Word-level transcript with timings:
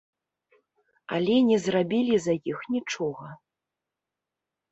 Але 1.17 1.35
не 1.49 1.57
зрабілі 1.65 2.15
за 2.25 2.33
іх 2.53 2.59
нічога. 2.77 3.27